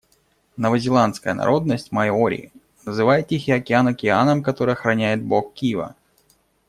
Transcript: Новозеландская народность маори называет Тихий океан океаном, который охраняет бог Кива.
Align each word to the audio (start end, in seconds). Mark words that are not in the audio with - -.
Новозеландская 0.57 1.35
народность 1.35 1.91
маори 1.91 2.51
называет 2.85 3.27
Тихий 3.27 3.51
океан 3.51 3.87
океаном, 3.87 4.41
который 4.41 4.73
охраняет 4.73 5.23
бог 5.23 5.53
Кива. 5.53 5.95